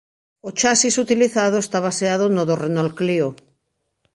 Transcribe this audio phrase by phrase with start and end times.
[0.47, 3.27] O chasis utilizado está baseado no do Renault Clio.